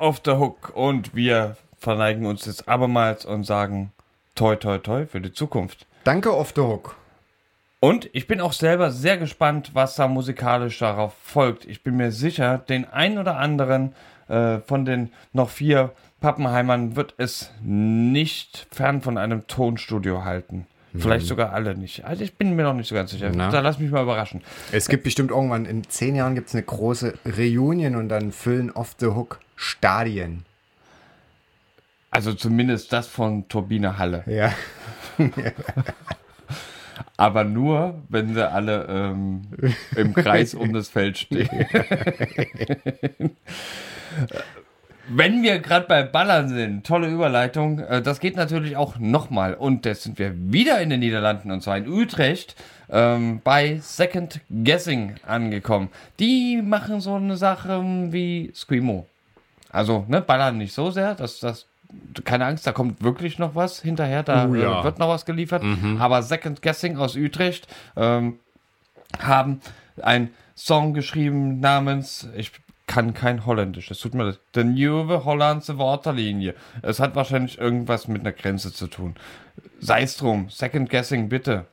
Off 0.09 0.21
the 0.25 0.31
Hook. 0.31 0.71
Und 0.73 1.13
wir 1.13 1.55
verneigen 1.77 2.25
uns 2.25 2.47
jetzt 2.47 2.67
abermals 2.67 3.25
und 3.25 3.43
sagen 3.43 3.91
toi 4.33 4.55
toi 4.55 4.79
toi 4.79 5.05
für 5.05 5.21
die 5.21 5.31
Zukunft. 5.31 5.85
Danke, 6.03 6.35
Off 6.35 6.51
the 6.55 6.61
Hook. 6.61 6.95
Und 7.79 8.09
ich 8.13 8.25
bin 8.25 8.41
auch 8.41 8.53
selber 8.53 8.89
sehr 8.89 9.19
gespannt, 9.19 9.69
was 9.75 9.93
da 9.97 10.07
musikalisch 10.07 10.79
darauf 10.79 11.13
folgt. 11.21 11.65
Ich 11.65 11.83
bin 11.83 11.95
mir 11.95 12.11
sicher, 12.11 12.57
den 12.57 12.85
ein 12.85 13.19
oder 13.19 13.37
anderen 13.37 13.93
äh, 14.29 14.57
von 14.61 14.83
den 14.83 15.13
noch 15.31 15.51
vier 15.51 15.91
Pappenheimern 16.21 16.95
wird 16.95 17.13
es 17.17 17.51
nicht 17.61 18.65
fern 18.71 19.03
von 19.03 19.19
einem 19.19 19.45
Tonstudio 19.45 20.23
halten. 20.23 20.65
Vielleicht 20.97 21.27
sogar 21.27 21.53
alle 21.53 21.75
nicht. 21.75 22.03
Also 22.05 22.23
ich 22.23 22.35
bin 22.35 22.55
mir 22.55 22.63
noch 22.63 22.73
nicht 22.73 22.87
so 22.87 22.95
ganz 22.95 23.11
sicher. 23.11 23.31
Na? 23.33 23.49
Da 23.51 23.59
lass 23.59 23.77
mich 23.79 23.91
mal 23.91 24.01
überraschen. 24.01 24.41
Es 24.71 24.87
gibt 24.87 25.03
bestimmt 25.03 25.31
irgendwann, 25.31 25.65
in 25.65 25.83
zehn 25.87 26.15
Jahren 26.15 26.33
gibt 26.35 26.47
es 26.47 26.55
eine 26.55 26.63
große 26.63 27.13
Reunion 27.37 27.95
und 27.95 28.09
dann 28.09 28.31
füllen 28.31 28.71
Off 28.71 28.95
the 28.99 29.07
Hook 29.07 29.39
Stadien. 29.55 30.45
Also 32.11 32.33
zumindest 32.33 32.91
das 32.91 33.07
von 33.07 33.47
Turbine 33.49 33.99
Halle. 33.99 34.23
Ja. 34.25 34.53
Aber 37.17 37.43
nur, 37.43 38.01
wenn 38.09 38.33
sie 38.33 38.49
alle 38.49 38.85
ähm, 38.89 39.41
im 39.95 40.13
Kreis 40.13 40.55
um 40.55 40.73
das 40.73 40.89
Feld 40.89 41.17
stehen. 41.17 41.49
wenn 45.09 45.43
wir 45.43 45.59
gerade 45.59 45.87
bei 45.87 46.03
Ballern 46.03 46.49
sind, 46.49 46.85
tolle 46.85 47.07
Überleitung, 47.07 47.79
äh, 47.79 48.01
das 48.01 48.19
geht 48.19 48.35
natürlich 48.35 48.75
auch 48.77 48.97
nochmal. 48.99 49.53
Und 49.53 49.85
jetzt 49.85 50.03
sind 50.03 50.19
wir 50.19 50.33
wieder 50.35 50.79
in 50.81 50.89
den 50.89 50.99
Niederlanden 51.01 51.51
und 51.51 51.61
zwar 51.61 51.77
in 51.77 51.87
Utrecht 51.87 52.55
ähm, 52.89 53.41
bei 53.43 53.79
Second 53.81 54.41
Guessing 54.49 55.15
angekommen. 55.25 55.89
Die 56.19 56.61
machen 56.61 57.01
so 57.01 57.15
eine 57.15 57.37
Sache 57.37 57.81
wie 58.11 58.51
Screamo. 58.55 59.07
Also, 59.71 60.05
ne, 60.07 60.21
ballern 60.21 60.57
nicht 60.57 60.73
so 60.73 60.91
sehr, 60.91 61.15
dass 61.15 61.39
das. 61.39 61.65
Keine 62.23 62.45
Angst, 62.45 62.67
da 62.67 62.71
kommt 62.71 63.01
wirklich 63.03 63.39
noch 63.39 63.55
was 63.55 63.81
hinterher, 63.81 64.21
da 64.21 64.47
Oh 64.47 64.53
ja. 64.53 64.81
äh, 64.81 64.83
wird 64.83 64.99
noch 64.99 65.09
was 65.09 65.25
geliefert. 65.25 65.63
Aber 65.97 66.21
Second 66.21 66.61
Guessing 66.61 66.97
aus 66.97 67.15
Utrecht 67.15 67.67
ähm, 67.97 68.37
haben 69.19 69.59
einen 69.99 70.29
Song 70.55 70.93
geschrieben 70.93 71.59
namens, 71.61 72.27
ich 72.37 72.51
kann 72.89 73.13
kein 73.13 73.45
Holländisch, 73.45 73.91
es 73.91 73.99
tut 73.99 74.15
mir 74.15 74.23
leid, 74.23 74.39
The 74.55 74.63
Nieuwe 74.63 75.23
Hollandse 75.23 75.77
Waterlinie. 75.77 76.55
Es 76.81 76.99
hat 76.99 77.15
wahrscheinlich 77.15 77.59
irgendwas 77.59 78.07
mit 78.07 78.21
einer 78.21 78.31
Grenze 78.31 78.73
zu 78.73 78.87
tun. 78.87 79.13
Sei 79.79 80.01
es 80.01 80.17
drum, 80.17 80.49
Second 80.49 80.89
Guessing 80.89 81.29
bitte. 81.29 81.67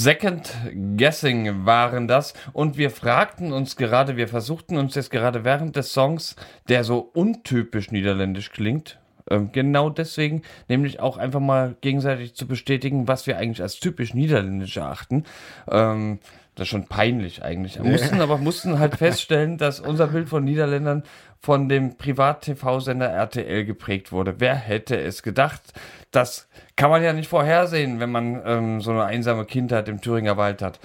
Second 0.00 0.54
Guessing 0.96 1.66
waren 1.66 2.06
das. 2.06 2.32
Und 2.52 2.78
wir 2.78 2.90
fragten 2.90 3.52
uns 3.52 3.74
gerade, 3.74 4.16
wir 4.16 4.28
versuchten 4.28 4.76
uns 4.76 4.94
jetzt 4.94 5.10
gerade 5.10 5.44
während 5.44 5.74
des 5.74 5.92
Songs, 5.92 6.36
der 6.68 6.84
so 6.84 6.98
untypisch 7.00 7.90
niederländisch 7.90 8.52
klingt, 8.52 9.00
ähm, 9.28 9.50
genau 9.50 9.90
deswegen, 9.90 10.42
nämlich 10.68 11.00
auch 11.00 11.16
einfach 11.16 11.40
mal 11.40 11.74
gegenseitig 11.80 12.36
zu 12.36 12.46
bestätigen, 12.46 13.08
was 13.08 13.26
wir 13.26 13.38
eigentlich 13.38 13.60
als 13.60 13.80
typisch 13.80 14.14
niederländisch 14.14 14.76
erachten. 14.76 15.24
Ähm, 15.68 16.20
das 16.54 16.66
ist 16.66 16.70
schon 16.70 16.86
peinlich 16.86 17.42
eigentlich. 17.42 17.82
Wir 17.82 17.90
mussten 17.90 18.20
aber 18.20 18.38
mussten 18.38 18.78
halt 18.78 18.96
feststellen, 18.96 19.58
dass 19.58 19.80
unser 19.80 20.08
Bild 20.08 20.28
von 20.28 20.44
Niederländern 20.44 21.02
von 21.40 21.68
dem 21.68 21.96
Privat-TV-Sender 21.96 23.08
RTL 23.08 23.64
geprägt 23.64 24.12
wurde. 24.12 24.40
Wer 24.40 24.54
hätte 24.54 24.98
es 24.98 25.22
gedacht? 25.22 25.62
Das 26.10 26.48
kann 26.76 26.90
man 26.90 27.02
ja 27.02 27.12
nicht 27.12 27.28
vorhersehen, 27.28 28.00
wenn 28.00 28.10
man 28.10 28.42
ähm, 28.44 28.80
so 28.80 28.90
eine 28.90 29.04
einsame 29.04 29.44
Kindheit 29.44 29.88
im 29.88 30.00
Thüringer 30.00 30.36
Wald 30.36 30.62
hat. 30.62 30.80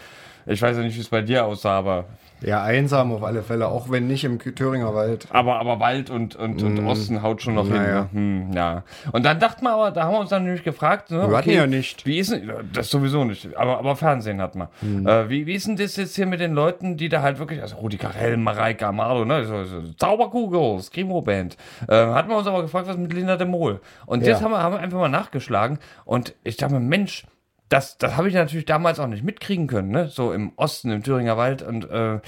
Ich 0.46 0.62
weiß 0.62 0.78
ja 0.78 0.84
nicht, 0.84 0.96
wie 0.96 1.02
es 1.02 1.10
bei 1.10 1.22
dir 1.22 1.46
aussah, 1.46 1.78
aber 1.78 2.06
Ja, 2.44 2.62
einsam 2.64 3.12
auf 3.14 3.24
alle 3.24 3.42
Fälle, 3.42 3.68
auch 3.68 3.90
wenn 3.90 4.08
nicht 4.08 4.24
im 4.24 4.38
Thüringer 4.40 4.94
Wald. 4.94 5.28
aber, 5.32 5.60
aber 5.60 5.80
Wald 5.80 6.10
und, 6.10 6.36
und, 6.36 6.62
und 6.62 6.86
Osten 6.86 7.22
haut 7.22 7.42
schon 7.42 7.56
noch 7.56 7.68
Naja. 7.68 8.10
hin. 8.12 8.50
Hm, 8.50 8.54
ja. 8.54 8.84
Und 9.12 9.26
dann 9.26 9.40
dachten 9.40 9.64
wir 9.64 9.72
aber, 9.74 9.92
da 9.92 10.04
haben 10.04 10.14
wir 10.14 10.20
uns 10.20 10.30
dann 10.30 10.44
nämlich 10.44 10.64
gefragt, 10.64 11.10
ne, 11.12 11.30
Wir 11.30 11.38
hatten 11.38 11.50
ja 11.50 11.68
nicht. 11.68 12.06
Wie 12.06 12.20
ist 12.20 12.32
denn, 12.32 12.52
das 12.74 12.90
sowieso 12.90 13.24
nicht, 13.24 13.56
aber, 13.56 13.80
aber 13.80 13.96
Fernsehen 13.96 14.42
hat 14.42 14.56
man. 14.56 14.68
Hm. 14.82 15.08
Äh, 15.08 15.30
wie, 15.30 15.46
wie 15.48 15.54
ist 15.54 15.68
denn 15.68 15.78
das 15.78 15.96
jetzt 15.96 16.16
hier 16.16 16.26
mit 16.26 16.40
den 16.40 16.54
Leuten, 16.54 16.98
die 16.98 17.10
da 17.10 17.22
halt 17.22 17.40
wirklich, 17.40 17.62
also 17.62 17.78
Rudi 17.78 17.98
Carell, 17.98 18.38
Mareike 18.38 18.86
Amado, 18.88 19.26
ne, 19.26 19.46
so, 19.46 19.64
so, 19.64 19.82
Zauberkugel, 19.98 20.80
Screamo-Band. 20.82 21.58
Äh, 21.88 21.96
hatten 21.96 22.30
wir 22.30 22.38
uns 22.38 22.48
aber 22.48 22.62
gefragt, 22.62 22.88
was 22.88 22.98
mit 22.98 23.14
Linda 23.14 23.38
de 23.38 23.48
Mol. 23.48 23.80
Und 24.06 24.26
jetzt 24.26 24.40
Ja. 24.40 24.46
haben 24.46 24.52
wir, 24.52 24.62
haben 24.62 24.74
wir 24.76 24.80
einfach 24.80 25.00
mal 25.00 25.10
nachgeschlagen 25.10 25.80
und 26.06 26.36
ich 26.44 26.58
dachte 26.58 26.74
mir, 26.74 26.80
Mensch, 26.80 27.26
das, 27.74 27.98
das 27.98 28.18
habe 28.18 28.28
ich 28.28 28.36
natürlich 28.36 28.66
damals 28.66 29.00
auch 29.00 29.08
nicht 29.08 29.24
mitkriegen 29.24 29.66
können, 29.66 29.90
ne? 29.90 30.08
So 30.08 30.32
im 30.32 30.54
Osten, 30.58 30.92
im 30.92 31.02
Thüringer 31.02 31.38
Wald 31.38 31.64
und 31.64 31.90
äh, 31.90 32.20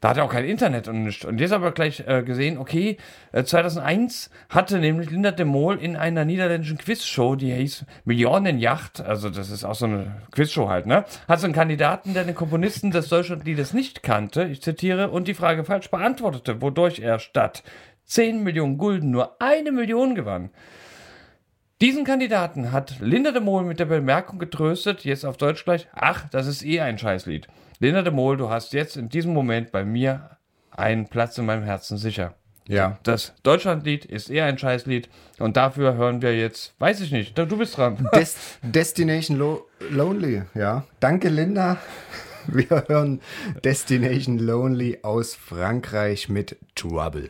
da 0.00 0.10
hat 0.10 0.18
er 0.18 0.24
auch 0.24 0.30
kein 0.30 0.44
Internet 0.44 0.86
und 0.86 1.02
nichts. 1.02 1.24
Und 1.24 1.40
jetzt 1.40 1.52
aber 1.52 1.72
gleich 1.72 2.04
äh, 2.06 2.22
gesehen, 2.22 2.56
okay, 2.56 2.96
äh, 3.32 3.42
2001 3.42 4.30
hatte 4.48 4.78
nämlich 4.78 5.10
Linda 5.10 5.32
de 5.32 5.44
Mol 5.44 5.78
in 5.78 5.96
einer 5.96 6.24
niederländischen 6.24 6.78
Quizshow, 6.78 7.34
die 7.34 7.52
hieß 7.52 7.84
Millionenjacht, 8.04 9.00
also 9.00 9.28
das 9.28 9.50
ist 9.50 9.64
auch 9.64 9.74
so 9.74 9.86
eine 9.86 10.22
Quizshow 10.30 10.68
halt, 10.68 10.86
ne? 10.86 11.04
Hat 11.26 11.40
so 11.40 11.46
einen 11.46 11.54
Kandidaten, 11.54 12.14
der 12.14 12.22
den 12.22 12.36
Komponisten 12.36 12.92
des 12.92 13.08
Deutschlandliedes 13.08 13.72
nicht 13.72 14.04
kannte, 14.04 14.44
ich 14.44 14.62
zitiere, 14.62 15.10
und 15.10 15.26
die 15.26 15.34
Frage 15.34 15.64
falsch 15.64 15.90
beantwortete, 15.90 16.62
wodurch 16.62 17.00
er 17.00 17.18
statt 17.18 17.64
10 18.04 18.44
Millionen 18.44 18.78
Gulden 18.78 19.10
nur 19.10 19.40
eine 19.42 19.72
Million 19.72 20.14
gewann. 20.14 20.50
Diesen 21.82 22.04
Kandidaten 22.04 22.72
hat 22.72 23.00
Linda 23.00 23.32
de 23.32 23.42
Mol 23.42 23.62
mit 23.62 23.78
der 23.78 23.84
Bemerkung 23.84 24.38
getröstet, 24.38 25.04
jetzt 25.04 25.26
auf 25.26 25.36
Deutsch 25.36 25.62
gleich, 25.64 25.86
ach, 25.92 26.26
das 26.30 26.46
ist 26.46 26.64
eh 26.64 26.80
ein 26.80 26.96
Scheißlied. 26.96 27.48
Linda 27.80 28.00
de 28.00 28.14
Mol, 28.14 28.38
du 28.38 28.48
hast 28.48 28.72
jetzt 28.72 28.96
in 28.96 29.10
diesem 29.10 29.34
Moment 29.34 29.72
bei 29.72 29.84
mir 29.84 30.38
einen 30.70 31.06
Platz 31.06 31.36
in 31.36 31.44
meinem 31.44 31.64
Herzen 31.64 31.98
sicher. 31.98 32.34
Ja. 32.66 32.98
Das 33.02 33.34
Deutschlandlied 33.42 34.06
ist 34.06 34.30
eher 34.30 34.46
ein 34.46 34.56
Scheißlied 34.56 35.10
und 35.38 35.58
dafür 35.58 35.96
hören 35.96 36.22
wir 36.22 36.34
jetzt, 36.34 36.74
weiß 36.78 37.02
ich 37.02 37.12
nicht, 37.12 37.36
du 37.36 37.58
bist 37.58 37.76
dran. 37.76 38.08
Des 38.14 38.36
Destination 38.62 39.36
Lo 39.36 39.66
Lonely, 39.90 40.44
ja. 40.54 40.84
Danke, 40.98 41.28
Linda. 41.28 41.76
Wir 42.46 42.84
hören 42.88 43.20
Destination 43.64 44.38
Lonely 44.38 45.00
aus 45.02 45.34
Frankreich 45.34 46.30
mit 46.30 46.56
Trouble. 46.74 47.28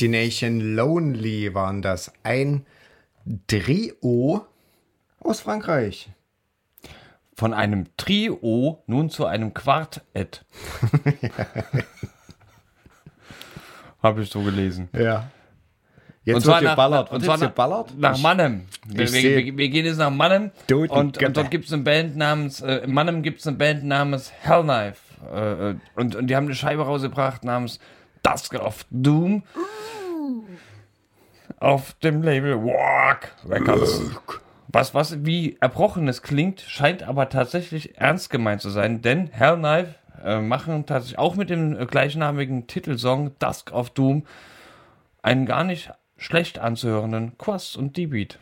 Destination 0.00 0.60
Lonely 0.60 1.52
waren 1.52 1.82
das. 1.82 2.10
Ein 2.22 2.64
Trio 3.46 4.46
aus 5.22 5.40
Frankreich. 5.40 6.08
Von 7.36 7.52
einem 7.52 7.84
Trio 7.98 8.82
nun 8.86 9.10
zu 9.10 9.26
einem 9.26 9.52
Quartett. 9.52 10.46
Habe 14.02 14.22
ich 14.22 14.30
so 14.30 14.40
gelesen. 14.40 14.88
Ja. 14.94 15.28
Jetzt 16.24 16.36
und 16.36 16.42
zwar 16.44 16.54
wird 16.54 16.64
nach, 16.64 16.72
geballert. 16.72 17.10
und 17.10 17.22
zwar 17.22 17.36
nach, 17.36 17.48
geballert? 17.48 17.98
nach 17.98 18.18
Mannheim. 18.18 18.64
Wir, 18.86 19.12
wir, 19.12 19.58
wir, 19.58 19.68
gehen 19.68 19.84
jetzt 19.84 19.98
nach 19.98 20.10
Toten 20.66 20.92
und, 20.92 21.22
und 21.22 21.36
dort 21.36 21.50
gibt 21.50 21.66
es 21.66 21.72
eine 21.74 21.82
Band 21.82 22.16
namens, 22.16 22.62
äh, 22.62 22.76
in 22.84 22.94
Mannheim 22.94 23.22
gibt 23.22 23.40
es 23.40 23.46
eine 23.46 23.58
Band 23.58 23.84
namens 23.84 24.32
Hellknife. 24.40 24.96
Äh, 25.30 25.70
äh, 25.70 25.76
und, 25.94 26.16
und 26.16 26.28
die 26.28 26.36
haben 26.36 26.46
eine 26.46 26.54
Scheibe 26.54 26.84
rausgebracht 26.84 27.44
namens 27.44 27.80
Dusk 28.22 28.54
of 28.54 28.86
Doom. 28.90 29.42
Auf 31.58 31.94
dem 31.94 32.22
Label 32.22 32.62
Walk 32.62 33.34
Records. 33.48 34.02
Was, 34.68 34.94
was 34.94 35.24
wie 35.24 35.56
Erbrochenes 35.60 36.22
klingt, 36.22 36.60
scheint 36.60 37.02
aber 37.02 37.28
tatsächlich 37.28 37.98
ernst 37.98 38.30
gemeint 38.30 38.60
zu 38.62 38.70
sein, 38.70 39.02
denn 39.02 39.26
Hellknife 39.26 39.96
äh, 40.24 40.40
machen 40.40 40.86
tatsächlich 40.86 41.18
auch 41.18 41.34
mit 41.34 41.50
dem 41.50 41.76
äh, 41.78 41.86
gleichnamigen 41.86 42.66
Titelsong 42.66 43.32
Dusk 43.38 43.72
of 43.72 43.90
Doom 43.90 44.24
einen 45.22 45.46
gar 45.46 45.64
nicht 45.64 45.90
schlecht 46.16 46.58
anzuhörenden 46.58 47.36
Quast 47.38 47.76
und 47.76 47.96
D-Beat. 47.96 48.38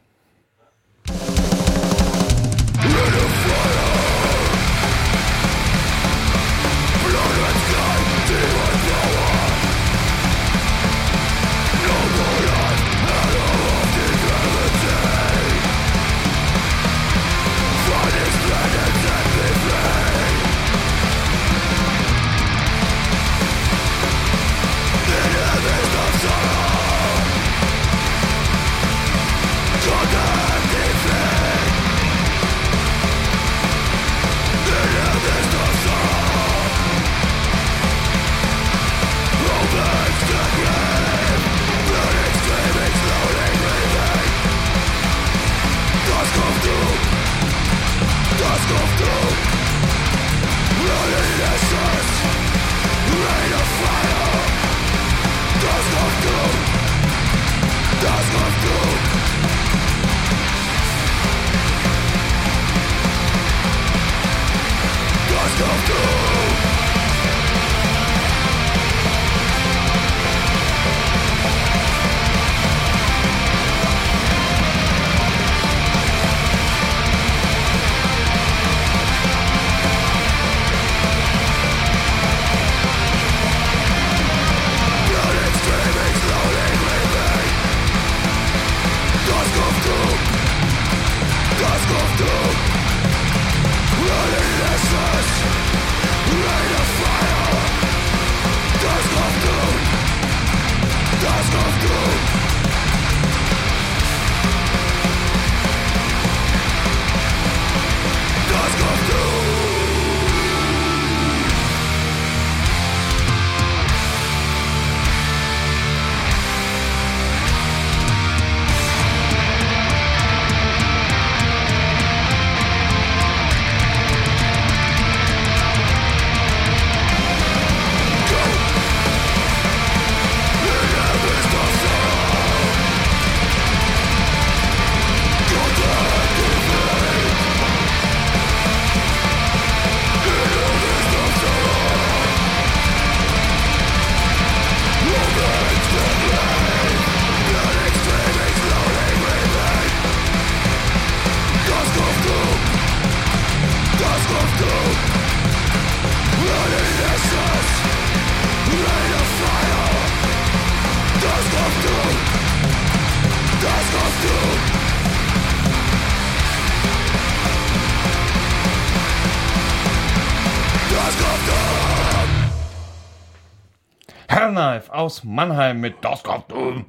Aus 175.09 175.25
Mannheim 175.25 175.81
mit 175.81 175.95
Das 176.03 176.23
kommt 176.23 176.53
um. 176.53 176.85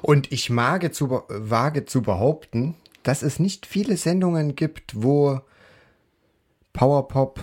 Und 0.00 0.30
ich 0.30 0.54
wage 0.54 0.92
zu, 0.92 1.10
wage 1.28 1.86
zu 1.86 2.02
behaupten, 2.02 2.76
dass 3.02 3.22
es 3.22 3.40
nicht 3.40 3.66
viele 3.66 3.96
Sendungen 3.96 4.54
gibt, 4.54 5.02
wo 5.02 5.40
Powerpop 6.72 7.40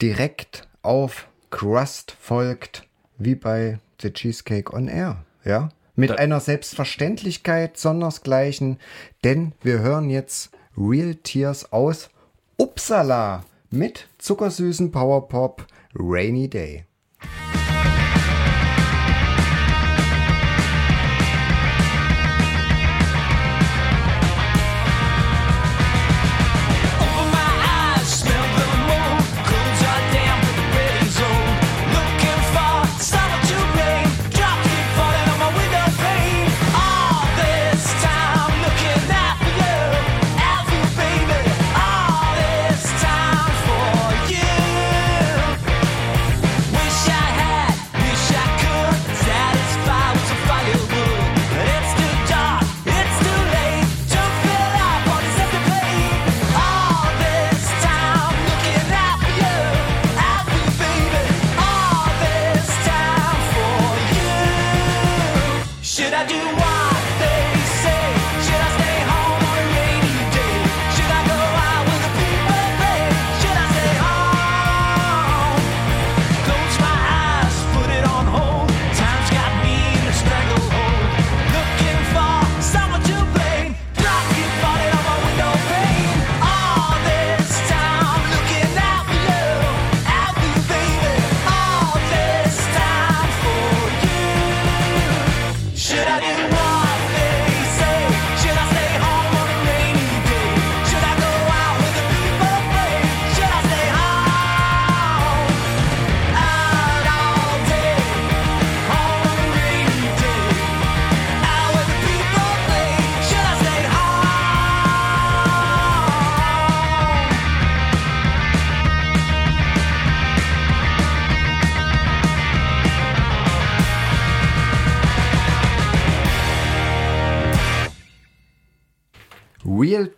direkt 0.00 0.68
auf 0.82 1.26
Crust 1.50 2.12
folgt, 2.20 2.86
wie 3.18 3.34
bei 3.34 3.80
The 4.00 4.12
Cheesecake 4.12 4.72
on 4.72 4.86
Air. 4.86 5.24
Ja? 5.44 5.70
Mit 5.96 6.10
Da- 6.10 6.14
einer 6.14 6.38
Selbstverständlichkeit 6.38 7.76
sondersgleichen, 7.76 8.78
denn 9.24 9.50
wir 9.64 9.80
hören 9.80 10.10
jetzt 10.10 10.52
Real 10.78 11.16
Tears 11.16 11.72
aus 11.72 12.08
Uppsala 12.56 13.42
mit 13.70 14.06
zuckersüßen 14.18 14.92
Powerpop 14.92 15.66
Rainy 15.96 16.48
Day. 16.48 16.84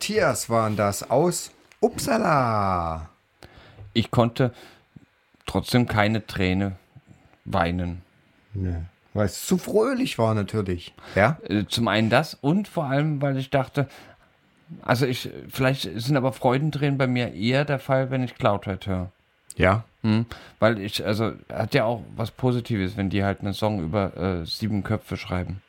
Tears 0.06 0.48
waren 0.48 0.76
das 0.76 1.10
aus 1.10 1.50
Uppsala. 1.80 3.10
Ich 3.92 4.12
konnte 4.12 4.54
trotzdem 5.46 5.88
keine 5.88 6.24
Träne 6.24 6.76
weinen. 7.44 8.02
Ne, 8.54 8.86
weil 9.14 9.26
es 9.26 9.44
zu 9.44 9.58
fröhlich 9.58 10.16
war 10.16 10.34
natürlich. 10.34 10.94
Ja? 11.16 11.38
Äh, 11.48 11.64
Zum 11.66 11.88
einen 11.88 12.08
das 12.08 12.34
und 12.34 12.68
vor 12.68 12.84
allem, 12.84 13.20
weil 13.20 13.36
ich 13.36 13.50
dachte, 13.50 13.88
also 14.82 15.06
ich, 15.06 15.28
vielleicht 15.48 15.90
sind 16.00 16.16
aber 16.16 16.32
Freudentränen 16.32 16.98
bei 16.98 17.08
mir 17.08 17.34
eher 17.34 17.64
der 17.64 17.80
Fall, 17.80 18.08
wenn 18.12 18.22
ich 18.22 18.36
Cloudhead 18.36 18.86
höre. 18.86 19.10
Ja. 19.56 19.82
Hm? 20.02 20.26
Weil 20.60 20.78
ich, 20.78 21.04
also, 21.04 21.32
hat 21.52 21.74
ja 21.74 21.84
auch 21.84 22.04
was 22.14 22.30
Positives, 22.30 22.96
wenn 22.96 23.10
die 23.10 23.24
halt 23.24 23.40
einen 23.40 23.54
Song 23.54 23.82
über 23.82 24.16
äh, 24.16 24.46
sieben 24.46 24.84
Köpfe 24.84 25.16
schreiben. 25.16 25.62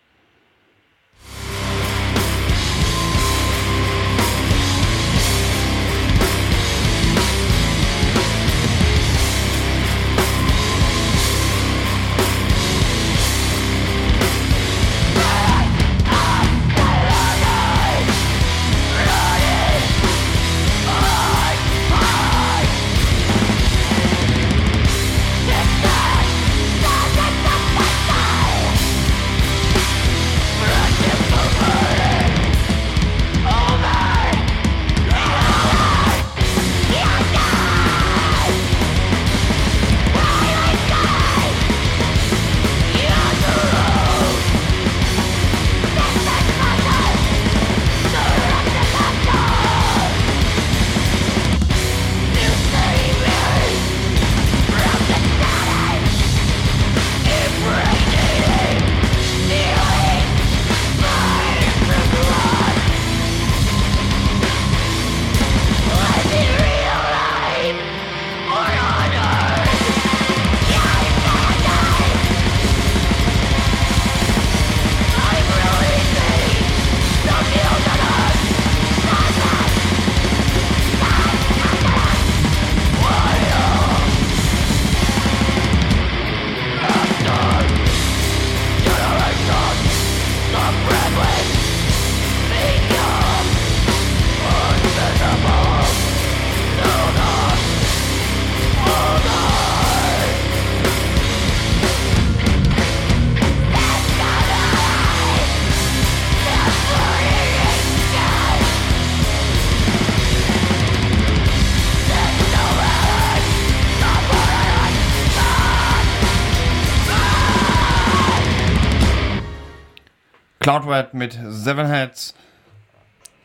Cloudred 120.68 121.14
mit 121.14 121.40
Seven 121.48 121.88
Heads. 121.88 122.34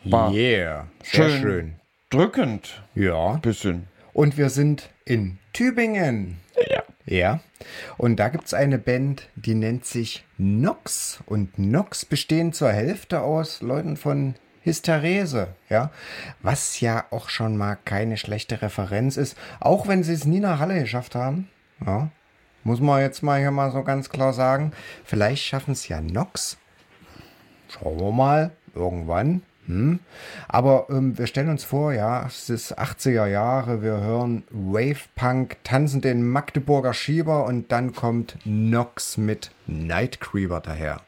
War 0.03 0.33
Yeah. 0.33 0.89
Sehr 1.05 1.31
schön, 1.31 1.41
schön. 1.41 1.75
drückend. 2.11 2.83
Ja. 2.97 3.35
Bisschen. 3.35 3.87
Und 4.13 4.37
wir 4.37 4.51
sind 4.51 4.91
in 5.05 5.39
Tübingen. 5.53 6.41
Ja. 6.69 6.83
Ja. 7.07 7.41
Und 7.97 8.17
da 8.17 8.29
gibt 8.29 8.47
es 8.47 8.55
eine 8.55 8.77
Band, 8.77 9.29
die 9.37 9.55
nennt 9.55 9.85
sich 9.85 10.25
Nox. 10.37 11.21
Und 11.25 11.61
Nox 11.61 12.05
bestehen 12.05 12.53
zur 12.53 12.73
Hälfte 12.73 13.21
aus 13.21 13.61
Leuten 13.61 13.97
von 13.97 14.35
Hysterese, 14.63 15.55
ja. 15.69 15.93
Was 16.41 16.81
ja 16.81 17.05
auch 17.13 17.29
schon 17.29 17.57
mal 17.57 17.79
keine 17.85 18.17
schlechte 18.17 18.63
Referenz 18.63 19.17
ist, 19.17 19.39
auch 19.61 19.87
wenn 19.87 20.03
sie 20.03 20.15
es 20.15 20.25
nie 20.25 20.41
nach 20.41 20.59
Halle 20.59 20.81
geschafft 20.81 21.15
haben. 21.15 21.49
Ja. 21.87 22.11
Muss 22.65 22.81
man 22.81 23.01
jetzt 23.01 23.23
mal 23.23 23.39
hier 23.39 23.53
mal 23.53 23.71
so 23.71 23.85
ganz 23.85 24.09
klar 24.09 24.33
sagen. 24.33 24.73
Vielleicht 25.05 25.45
schaffen 25.45 25.71
es 25.71 25.87
ja 25.87 26.01
Nox. 26.01 26.59
Schauen 27.73 28.01
wir 28.01 28.13
mal. 28.13 28.51
Irgendwann. 28.75 29.43
Hm. 29.67 30.01
Aber 30.49 30.87
ähm, 30.91 31.17
wir 31.17 31.27
stellen 31.27 31.49
uns 31.49 31.63
vor, 31.63 31.93
ja, 31.93 32.27
es 32.27 32.51
ist 32.51 32.79
80er 32.79 33.27
Jahre, 33.27 33.83
wir 33.83 34.01
hören 34.01 34.43
Wave 34.51 35.05
Punk, 35.15 35.57
tanzen 35.63 36.01
den 36.01 36.29
Magdeburger 36.29 36.95
Schieber 36.95 37.45
und 37.45 37.71
dann 37.71 37.93
kommt 37.93 38.37
Nox 38.45 39.17
mit 39.17 39.53
Night 39.67 40.21
Creeper 40.21 40.61
daher. 40.61 41.01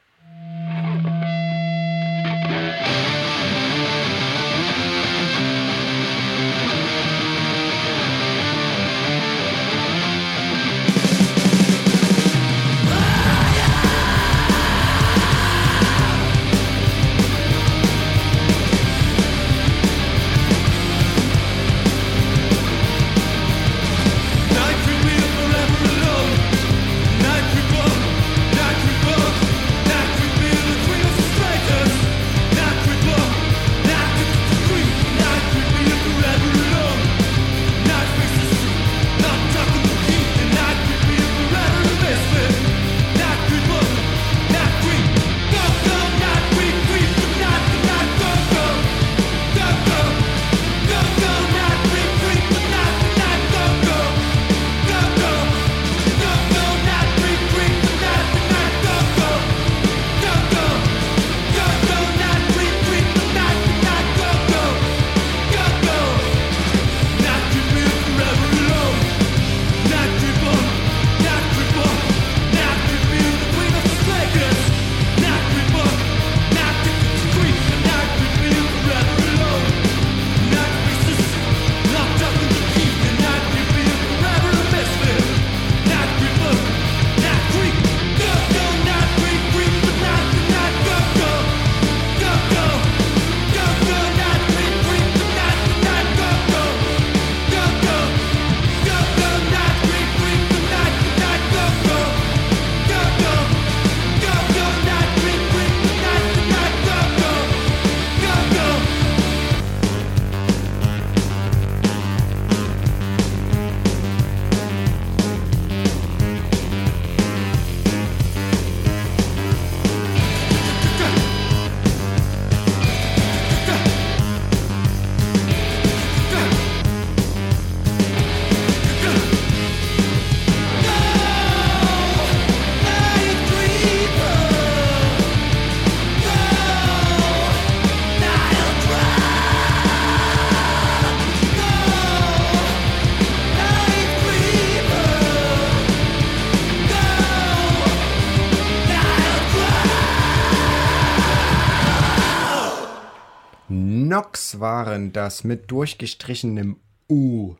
Nox 154.14 154.60
waren 154.60 155.12
das 155.12 155.42
mit 155.42 155.72
durchgestrichenem 155.72 156.76
U 157.10 157.56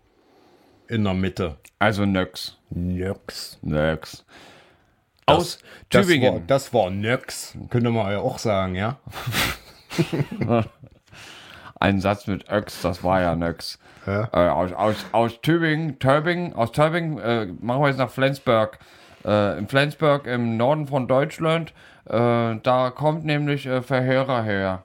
in 0.86 1.02
der 1.02 1.12
Mitte. 1.14 1.56
Also 1.80 2.06
Nöx. 2.06 2.56
Nox. 2.70 3.58
Nöx. 3.60 4.24
Aus 5.26 5.58
Das 5.90 6.02
war, 6.02 6.02
Tübingen. 6.02 6.46
das 6.46 6.72
war 6.72 6.90
Nox. 6.90 7.58
Könnte 7.70 7.90
man 7.90 8.08
ja 8.12 8.20
auch 8.20 8.38
sagen, 8.38 8.76
ja. 8.76 9.00
Ein 11.80 12.00
Satz 12.00 12.28
mit 12.28 12.48
Öx, 12.48 12.82
das 12.82 13.02
war 13.02 13.20
ja 13.20 13.34
Nöx. 13.34 13.80
Ja. 14.06 14.28
Äh, 14.32 14.48
aus, 14.48 14.72
aus, 14.74 14.96
aus 15.10 15.40
Tübingen, 15.40 15.98
Tübingen, 15.98 16.52
aus 16.52 16.70
Tübingen 16.70 17.18
äh, 17.18 17.46
machen 17.46 17.82
wir 17.82 17.88
jetzt 17.88 17.98
nach 17.98 18.10
Flensburg. 18.10 18.78
Äh, 19.24 19.58
in 19.58 19.66
Flensburg 19.66 20.28
im 20.28 20.56
Norden 20.56 20.86
von 20.86 21.08
Deutschland. 21.08 21.72
Äh, 22.04 22.12
da 22.62 22.92
kommt 22.94 23.24
nämlich 23.24 23.66
äh, 23.66 23.82
Verhörer 23.82 24.44
her. 24.44 24.84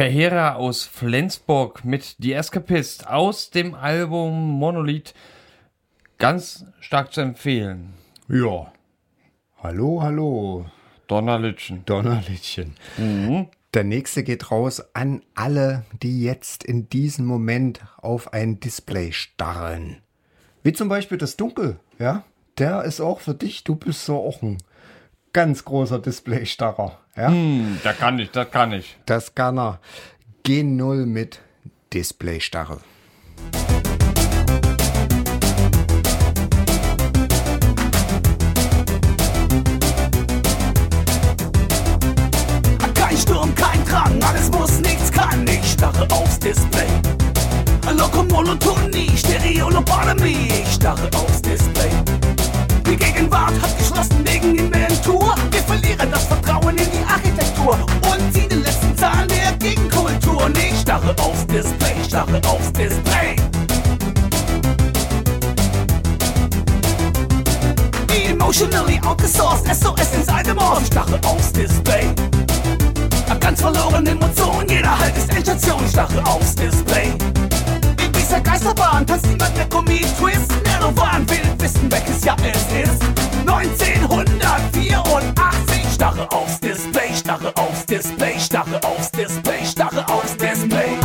Verheerer 0.00 0.56
aus 0.56 0.84
Flensburg 0.84 1.84
mit 1.84 2.16
The 2.20 2.32
Escapist 2.32 3.06
aus 3.06 3.50
dem 3.50 3.74
Album 3.74 4.48
Monolith. 4.48 5.12
Ganz 6.16 6.64
stark 6.80 7.12
zu 7.12 7.20
empfehlen. 7.20 7.92
Ja. 8.26 8.72
Hallo, 9.62 10.00
hallo. 10.02 10.64
Donnerlütchen. 11.06 11.84
Donnerlittchen. 11.84 12.76
Der 13.74 13.84
nächste 13.84 14.24
geht 14.24 14.50
raus 14.50 14.82
an 14.94 15.20
alle, 15.34 15.84
die 16.02 16.22
jetzt 16.22 16.64
in 16.64 16.88
diesem 16.88 17.26
Moment 17.26 17.82
auf 17.98 18.32
ein 18.32 18.58
Display 18.58 19.12
starren. 19.12 19.98
Wie 20.62 20.72
zum 20.72 20.88
Beispiel 20.88 21.18
das 21.18 21.36
Dunkel, 21.36 21.78
ja? 21.98 22.24
Der 22.56 22.84
ist 22.84 23.02
auch 23.02 23.20
für 23.20 23.34
dich, 23.34 23.64
du 23.64 23.74
bist 23.74 24.06
so 24.06 24.16
auch 24.16 24.40
ein 24.40 24.56
ganz 25.34 25.66
großer 25.66 25.98
Displaystarrer, 25.98 26.98
ja? 27.16 27.28
Hm, 27.28 27.78
da 27.82 27.92
kann 27.92 28.18
ich, 28.18 28.30
das 28.30 28.50
kann 28.50 28.72
ich. 28.72 28.96
Das 29.06 29.34
kann 29.34 29.58
er. 29.58 29.80
G0 30.46 31.06
mit 31.06 31.40
Displaystarre. 31.92 32.80
Kein 42.94 43.16
Sturm, 43.16 43.54
kein 43.54 43.84
Drang, 43.84 44.22
alles 44.22 44.50
muss, 44.50 44.80
nichts 44.80 45.10
kann. 45.10 45.46
Ich 45.46 45.72
starre 45.72 46.06
aufs 46.10 46.38
Display. 46.38 46.86
Lokomonotonie, 47.96 49.10
Stereolobotomie. 49.16 50.48
Ich 50.62 50.74
starre 50.74 51.08
aufs 51.14 51.42
Display. 51.42 51.90
Verlieren 56.00 56.12
das 56.12 56.24
Vertrauen 56.24 56.76
in 56.78 56.90
die 56.90 57.04
Architektur 57.06 57.74
und 57.74 58.32
ziehen 58.32 58.48
den 58.48 58.62
letzten 58.62 58.96
Zahn 58.96 59.28
der 59.28 59.52
Gegenkultur. 59.58 60.46
Und 60.46 60.56
ich 60.56 60.80
starre 60.80 61.14
aufs 61.20 61.46
Display, 61.46 61.94
starre 62.08 62.40
aufs 62.48 62.72
Display. 62.72 63.36
Emotionally 68.30 68.98
outgesourced, 69.04 69.66
SOS 69.66 70.14
inside 70.16 70.46
the. 70.46 70.54
Ich 70.80 70.86
starre 70.86 71.20
aufs 71.24 71.52
Display. 71.52 72.06
Hab 73.28 73.38
ganz 73.38 73.60
verloren 73.60 74.06
Emotionen, 74.06 74.70
jeder 74.70 74.98
Halt 74.98 75.14
ist 75.18 75.28
Endstation, 75.28 75.86
starre 75.86 76.24
aufs 76.24 76.54
Display. 76.54 77.12
In 78.02 78.10
dieser 78.12 78.40
Geisterbahn 78.40 79.06
tanzt 79.06 79.26
niemand 79.26 79.54
mehr 79.54 79.68
Kommi-Twist. 79.68 80.50
Nervan 80.64 81.28
will 81.28 81.54
wissen, 81.58 81.92
welches 81.92 82.24
Jahr 82.24 82.38
es 82.42 82.56
ist. 82.88 83.02
1984, 83.46 85.79
starre 86.00 86.26
aufs 86.32 86.58
Display, 86.60 87.14
starre 87.14 87.52
aufs 87.56 87.84
Display, 87.84 88.40
starre 88.40 88.80
aufs 88.84 89.10
Display, 89.12 89.66
starre 89.66 90.08
aufs 90.08 90.34
Display. 90.34 90.99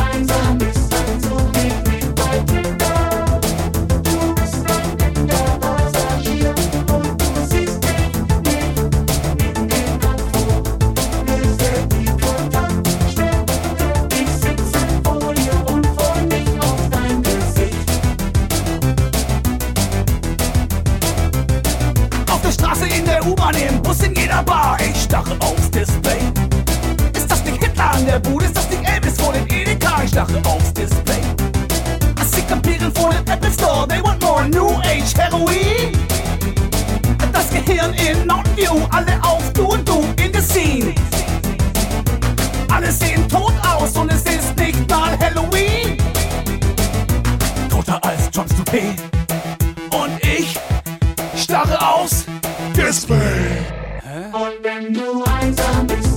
Heroin. 35.36 35.92
Das 37.34 37.50
Gehirn 37.50 37.94
in 37.94 38.26
Mountain 38.26 38.56
View, 38.56 38.88
alle 38.92 39.22
auf 39.22 39.52
Du 39.54 39.66
und 39.66 39.88
Du 39.88 40.04
in 40.24 40.34
the 40.34 40.42
Scene. 40.42 40.96
Alle 42.72 42.92
sehen 42.92 43.28
tot 43.28 43.54
aus 43.62 43.96
und 43.98 44.12
es 44.12 44.24
ist 44.24 44.58
nicht 44.58 44.90
mal 44.90 45.18
Halloween. 45.20 45.98
Toter 47.70 48.04
als 48.04 48.30
John 48.32 48.46
Stupé. 48.48 48.96
Und 49.92 50.24
ich 50.24 50.58
starre 51.36 51.78
aufs 51.86 52.26
Display. 52.76 53.58
Und 54.32 54.64
wenn 54.64 54.94
du 54.94 55.24
einsam 55.24 55.88
bist, 55.88 56.15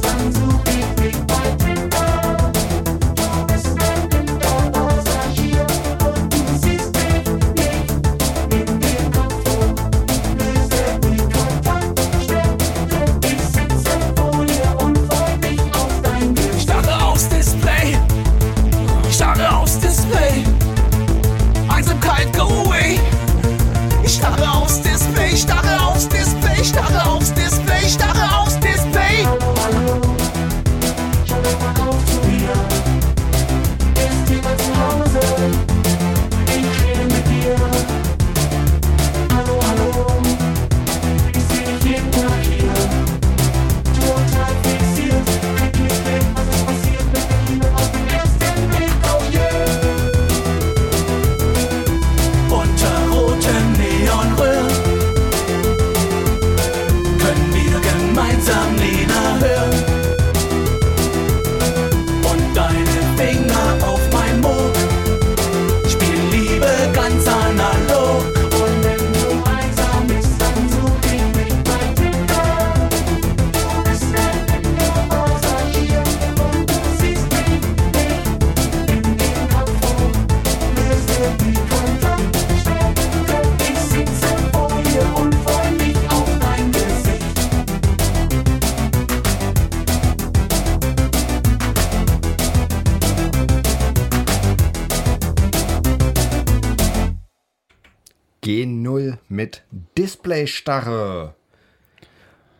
mit 99.38 99.62
Displaystarre. 99.96 101.36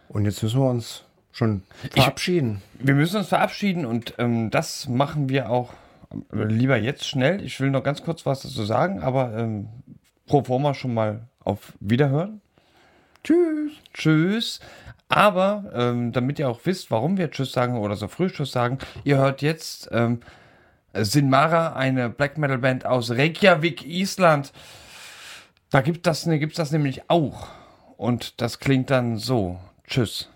Und 0.09 0.27
jetzt 0.27 0.45
müssen 0.45 0.61
wir 0.61 0.71
uns 0.71 1.03
schon 1.33 1.65
verabschieden. 1.91 2.63
Wir 2.79 2.95
müssen 2.95 3.17
uns 3.17 3.27
verabschieden 3.27 3.85
und 3.85 4.15
ähm, 4.19 4.51
das 4.51 4.89
machen 4.89 5.29
wir 5.29 5.51
auch 5.51 5.73
äh, 6.33 6.45
lieber 6.45 6.77
jetzt 6.77 7.09
schnell. 7.09 7.43
Ich 7.43 7.59
will 7.59 7.71
noch 7.71 7.83
ganz 7.83 8.05
kurz 8.05 8.25
was 8.27 8.43
dazu 8.43 8.63
sagen, 8.65 9.01
aber 9.01 9.37
ähm, 9.37 9.69
pro 10.27 10.45
forma 10.45 10.73
schon 10.73 10.95
mal 10.95 11.27
auf 11.41 11.73
Wiederhören. 11.81 12.41
Tschüss. 13.25 13.73
Tschüss. 13.93 14.61
Aber 15.09 15.65
ähm, 15.75 16.13
damit 16.13 16.39
ihr 16.39 16.49
auch 16.49 16.61
wisst, 16.63 16.93
warum 16.93 17.19
wir 17.19 17.33
Tschüss 17.33 17.51
sagen 17.51 17.77
oder 17.77 17.97
so 17.97 18.07
früh 18.07 18.31
Tschüss 18.31 18.53
sagen, 18.53 18.79
ihr 19.03 19.17
hört 19.19 19.43
jetzt 19.43 19.89
ähm, 19.91 20.21
Sinmara, 20.95 21.73
eine 21.73 22.09
Black 22.09 22.39
Metal 22.39 22.59
Band 22.59 22.87
aus 22.87 23.11
Reykjavik, 23.11 23.85
Island. 23.85 24.53
Da 25.71 25.83
gibt 25.83 26.07
das, 26.07 26.25
ne, 26.27 26.39
gibt's 26.39 26.57
das 26.57 26.71
nämlich 26.71 27.11
auch. 27.11 27.49
Und 27.97 28.41
das 28.41 28.59
klingt 28.59 28.91
dann 28.91 29.19
so. 29.19 29.59
Tschüss. 29.87 30.29